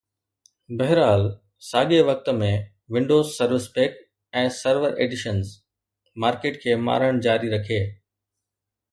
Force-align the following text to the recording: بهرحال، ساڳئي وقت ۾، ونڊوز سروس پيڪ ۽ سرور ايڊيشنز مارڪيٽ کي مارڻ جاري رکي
بهرحال، 0.77 1.23
ساڳئي 1.71 1.99
وقت 2.09 2.25
۾، 2.43 2.49
ونڊوز 2.93 3.27
سروس 3.37 3.65
پيڪ 3.75 3.93
۽ 4.41 4.45
سرور 4.59 4.91
ايڊيشنز 5.01 5.47
مارڪيٽ 6.23 6.57
کي 6.63 6.75
مارڻ 6.87 7.21
جاري 7.27 7.53
رکي 7.55 7.79